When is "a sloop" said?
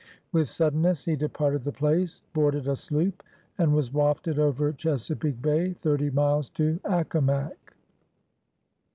2.67-3.21